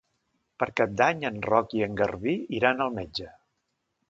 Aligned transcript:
Per 0.61 0.67
Cap 0.81 0.95
d'Any 1.01 1.21
en 1.31 1.37
Roc 1.49 1.77
i 1.81 1.83
en 1.89 2.01
Garbí 2.01 2.35
iran 2.61 2.83
al 2.89 2.93
metge. 3.01 3.31